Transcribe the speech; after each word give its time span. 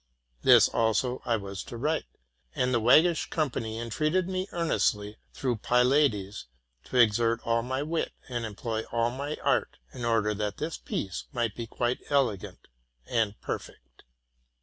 This, 0.41 0.67
also, 0.67 1.21
I 1.25 1.37
was 1.37 1.63
to 1.65 1.77
write; 1.77 2.07
and 2.55 2.73
the 2.73 2.79
waggish 2.79 3.29
company 3.29 3.77
entreated 3.77 4.27
me 4.27 4.47
earn 4.51 4.69
estly, 4.69 5.17
through 5.31 5.57
Pylades, 5.57 6.47
to 6.85 6.97
exert 6.97 7.39
all 7.45 7.61
my 7.61 7.83
wit 7.83 8.11
and 8.27 8.43
employ 8.43 8.81
all 8.91 9.11
my 9.11 9.37
art, 9.43 9.77
in 9.93 10.03
order 10.03 10.33
that. 10.33 10.57
this 10.57 10.75
piece 10.79 11.25
might 11.33 11.53
be 11.53 11.67
quite 11.67 11.99
elegant 12.09 12.67
aud 13.11 13.35
perfect. 13.41 14.05